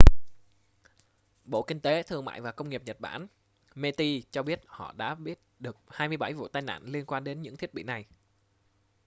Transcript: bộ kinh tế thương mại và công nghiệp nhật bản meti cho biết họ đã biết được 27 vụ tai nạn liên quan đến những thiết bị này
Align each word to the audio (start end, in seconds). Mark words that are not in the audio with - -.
bộ 1.45 1.63
kinh 1.63 1.79
tế 1.79 2.03
thương 2.03 2.25
mại 2.25 2.41
và 2.41 2.51
công 2.51 2.69
nghiệp 2.69 2.81
nhật 2.85 2.99
bản 2.99 3.27
meti 3.75 4.23
cho 4.31 4.43
biết 4.43 4.61
họ 4.67 4.93
đã 4.97 5.15
biết 5.15 5.39
được 5.59 5.77
27 5.87 6.33
vụ 6.33 6.47
tai 6.47 6.61
nạn 6.61 6.83
liên 6.83 7.05
quan 7.05 7.23
đến 7.23 7.41
những 7.41 7.57
thiết 7.57 7.73
bị 7.73 7.83
này 7.83 8.05